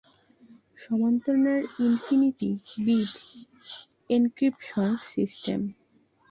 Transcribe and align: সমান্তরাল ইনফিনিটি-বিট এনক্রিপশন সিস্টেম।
সমান্তরাল 0.77 1.61
ইনফিনিটি-বিট 1.87 3.11
এনক্রিপশন 4.09 4.89
সিস্টেম। 5.11 5.59